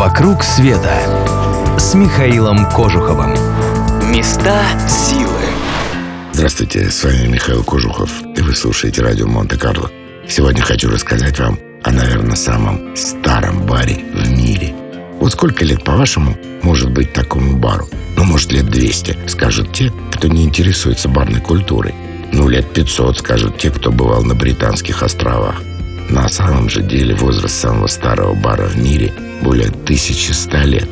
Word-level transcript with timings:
«Вокруг 0.00 0.42
света» 0.42 0.96
с 1.78 1.92
Михаилом 1.92 2.64
Кожуховым. 2.70 3.34
Места 4.10 4.62
силы. 4.88 5.42
Здравствуйте, 6.32 6.90
с 6.90 7.04
вами 7.04 7.26
Михаил 7.26 7.62
Кожухов, 7.62 8.10
и 8.34 8.40
вы 8.40 8.54
слушаете 8.54 9.02
радио 9.02 9.26
Монте-Карло. 9.26 9.90
Сегодня 10.26 10.62
хочу 10.62 10.88
рассказать 10.88 11.38
вам 11.38 11.58
о, 11.84 11.90
наверное, 11.90 12.34
самом 12.34 12.96
старом 12.96 13.66
баре 13.66 14.02
в 14.14 14.30
мире. 14.30 14.74
Вот 15.20 15.32
сколько 15.32 15.66
лет, 15.66 15.84
по-вашему, 15.84 16.34
может 16.62 16.90
быть 16.94 17.12
такому 17.12 17.58
бару? 17.58 17.86
Ну, 18.16 18.24
может, 18.24 18.52
лет 18.52 18.70
200, 18.70 19.28
скажут 19.28 19.70
те, 19.74 19.92
кто 20.14 20.28
не 20.28 20.44
интересуется 20.44 21.10
барной 21.10 21.42
культурой. 21.42 21.94
Ну, 22.32 22.48
лет 22.48 22.72
500, 22.72 23.18
скажут 23.18 23.58
те, 23.58 23.70
кто 23.70 23.92
бывал 23.92 24.22
на 24.22 24.34
Британских 24.34 25.02
островах. 25.02 25.60
На 26.08 26.26
самом 26.30 26.70
же 26.70 26.80
деле 26.80 27.14
возраст 27.14 27.60
самого 27.60 27.86
старого 27.86 28.32
бара 28.32 28.66
в 28.66 28.78
мире 28.78 29.12
более 29.42 29.68
1100 29.68 30.56
лет. 30.58 30.88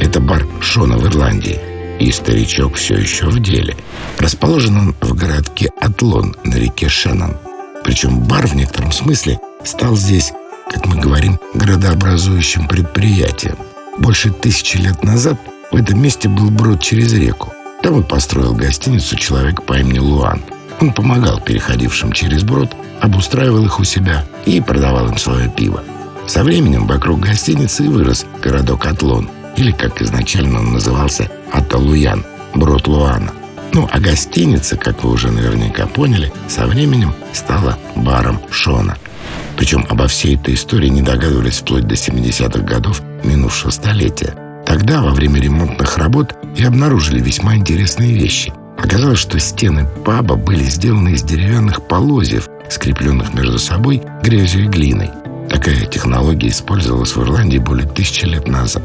Это 0.00 0.20
бар 0.20 0.46
Шона 0.60 0.98
в 0.98 1.06
Ирландии. 1.06 1.58
И 2.00 2.10
старичок 2.10 2.74
все 2.74 2.96
еще 2.96 3.26
в 3.26 3.40
деле. 3.40 3.76
Расположен 4.18 4.76
он 4.76 4.94
в 5.00 5.14
городке 5.14 5.70
Атлон 5.80 6.34
на 6.44 6.56
реке 6.56 6.88
Шеннон. 6.88 7.36
Причем 7.84 8.20
бар 8.20 8.46
в 8.46 8.54
некотором 8.54 8.92
смысле 8.92 9.38
стал 9.64 9.96
здесь, 9.96 10.32
как 10.70 10.86
мы 10.86 10.96
говорим, 10.96 11.38
градообразующим 11.54 12.66
предприятием. 12.66 13.56
Больше 13.98 14.30
тысячи 14.30 14.78
лет 14.78 15.02
назад 15.02 15.38
в 15.70 15.76
этом 15.76 16.00
месте 16.00 16.28
был 16.28 16.50
брод 16.50 16.80
через 16.80 17.12
реку. 17.12 17.52
Там 17.82 17.94
он 17.94 18.04
построил 18.04 18.54
гостиницу 18.54 19.16
человек 19.16 19.62
по 19.64 19.78
имени 19.78 19.98
Луан. 19.98 20.42
Он 20.80 20.92
помогал 20.92 21.40
переходившим 21.40 22.12
через 22.12 22.42
брод, 22.42 22.74
обустраивал 23.00 23.64
их 23.64 23.78
у 23.78 23.84
себя 23.84 24.24
и 24.46 24.60
продавал 24.60 25.08
им 25.08 25.18
свое 25.18 25.48
пиво. 25.48 25.82
Со 26.26 26.44
временем 26.44 26.86
вокруг 26.86 27.20
гостиницы 27.20 27.84
вырос 27.84 28.26
городок 28.42 28.86
Атлон, 28.86 29.28
или, 29.56 29.72
как 29.72 30.00
изначально 30.00 30.60
он 30.60 30.72
назывался, 30.72 31.30
Аталуян, 31.52 32.24
брод 32.54 32.86
Луана. 32.86 33.32
Ну, 33.74 33.88
а 33.90 34.00
гостиница, 34.00 34.76
как 34.76 35.02
вы 35.02 35.12
уже 35.12 35.30
наверняка 35.30 35.86
поняли, 35.86 36.32
со 36.48 36.66
временем 36.66 37.14
стала 37.32 37.78
баром 37.96 38.40
Шона. 38.50 38.96
Причем 39.56 39.86
обо 39.88 40.06
всей 40.06 40.36
этой 40.36 40.54
истории 40.54 40.88
не 40.88 41.02
догадывались 41.02 41.58
вплоть 41.58 41.86
до 41.86 41.94
70-х 41.94 42.60
годов 42.60 43.02
минувшего 43.24 43.70
столетия. 43.70 44.34
Тогда, 44.66 45.02
во 45.02 45.10
время 45.10 45.40
ремонтных 45.40 45.98
работ, 45.98 46.34
и 46.56 46.64
обнаружили 46.64 47.20
весьма 47.20 47.56
интересные 47.56 48.14
вещи. 48.14 48.52
Оказалось, 48.78 49.18
что 49.18 49.38
стены 49.38 49.86
паба 50.04 50.36
были 50.36 50.64
сделаны 50.64 51.10
из 51.10 51.22
деревянных 51.22 51.86
полозьев, 51.86 52.48
скрепленных 52.68 53.34
между 53.34 53.58
собой 53.58 54.02
грязью 54.22 54.64
и 54.64 54.68
глиной. 54.68 55.10
Такая 55.62 55.86
технология 55.86 56.48
использовалась 56.48 57.14
в 57.14 57.22
Ирландии 57.22 57.58
более 57.58 57.86
тысячи 57.86 58.24
лет 58.24 58.48
назад. 58.48 58.82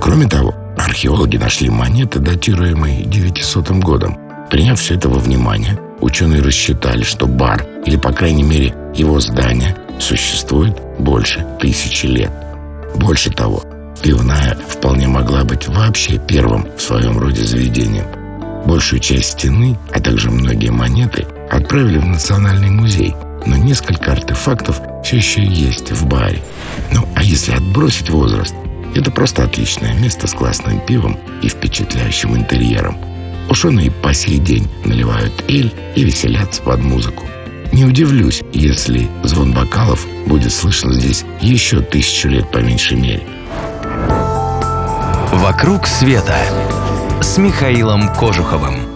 Кроме 0.00 0.28
того, 0.28 0.54
археологи 0.78 1.38
нашли 1.38 1.68
монеты, 1.68 2.20
датируемые 2.20 3.02
900 3.02 3.70
годом. 3.82 4.16
Приняв 4.48 4.78
все 4.78 4.94
это 4.94 5.08
во 5.08 5.18
внимание, 5.18 5.76
ученые 6.00 6.40
рассчитали, 6.40 7.02
что 7.02 7.26
бар, 7.26 7.66
или 7.84 7.96
по 7.96 8.12
крайней 8.12 8.44
мере 8.44 8.72
его 8.94 9.18
здание, 9.18 9.76
существует 9.98 10.80
больше 11.00 11.44
тысячи 11.60 12.06
лет. 12.06 12.30
Больше 12.94 13.32
того, 13.32 13.64
пивная 14.00 14.56
вполне 14.68 15.08
могла 15.08 15.42
быть 15.42 15.66
вообще 15.66 16.20
первым 16.28 16.68
в 16.76 16.80
своем 16.80 17.18
роде 17.18 17.44
заведением. 17.44 18.06
Большую 18.68 19.00
часть 19.00 19.32
стены, 19.32 19.76
а 19.92 19.98
также 19.98 20.30
многие 20.30 20.70
монеты 20.70 21.26
отправили 21.50 21.98
в 21.98 22.06
Национальный 22.06 22.70
музей, 22.70 23.16
но 23.46 23.56
несколько 23.56 24.12
артефактов 24.12 24.23
все 25.02 25.16
еще 25.16 25.44
есть 25.44 25.92
в 25.92 26.06
баре. 26.06 26.42
Ну, 26.92 27.08
а 27.14 27.22
если 27.22 27.52
отбросить 27.52 28.10
возраст, 28.10 28.54
это 28.94 29.10
просто 29.10 29.44
отличное 29.44 29.94
место 29.94 30.26
с 30.26 30.32
классным 30.32 30.80
пивом 30.80 31.18
и 31.42 31.48
впечатляющим 31.48 32.36
интерьером. 32.36 32.96
Ученые 33.48 33.90
по 33.90 34.12
сей 34.12 34.38
день 34.38 34.68
наливают 34.84 35.32
эль 35.48 35.72
и 35.94 36.04
веселятся 36.04 36.62
под 36.62 36.80
музыку. 36.80 37.24
Не 37.72 37.84
удивлюсь, 37.84 38.42
если 38.52 39.08
звон 39.22 39.52
бокалов 39.52 40.06
будет 40.26 40.52
слышно 40.52 40.92
здесь 40.92 41.24
еще 41.40 41.80
тысячу 41.80 42.28
лет 42.28 42.50
по 42.50 42.58
меньшей 42.58 42.96
мере. 42.96 43.22
«Вокруг 45.32 45.86
света» 45.86 46.38
с 47.20 47.36
Михаилом 47.38 48.08
Кожуховым. 48.14 48.93